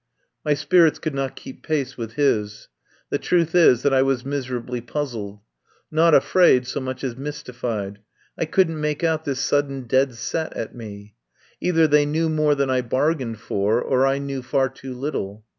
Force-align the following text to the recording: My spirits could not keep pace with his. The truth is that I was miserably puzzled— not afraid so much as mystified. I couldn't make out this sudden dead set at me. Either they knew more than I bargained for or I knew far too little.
My 0.43 0.55
spirits 0.55 0.97
could 0.97 1.13
not 1.13 1.35
keep 1.35 1.61
pace 1.61 1.95
with 1.95 2.13
his. 2.13 2.69
The 3.11 3.19
truth 3.19 3.53
is 3.53 3.83
that 3.83 3.93
I 3.93 4.01
was 4.01 4.25
miserably 4.25 4.81
puzzled— 4.81 5.41
not 6.01 6.15
afraid 6.15 6.65
so 6.65 6.79
much 6.79 7.03
as 7.03 7.15
mystified. 7.15 7.99
I 8.35 8.45
couldn't 8.45 8.81
make 8.81 9.03
out 9.03 9.25
this 9.25 9.41
sudden 9.41 9.83
dead 9.83 10.15
set 10.15 10.57
at 10.57 10.73
me. 10.73 11.13
Either 11.59 11.87
they 11.87 12.07
knew 12.07 12.29
more 12.29 12.55
than 12.55 12.71
I 12.71 12.81
bargained 12.81 13.39
for 13.41 13.79
or 13.79 14.07
I 14.07 14.17
knew 14.17 14.41
far 14.41 14.69
too 14.69 14.95
little. 14.95 15.45